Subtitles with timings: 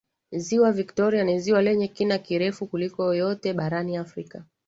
[0.31, 4.45] Ziwa Viktoria ni ziwa lenye kina kirefu kuliko yote barani Afrika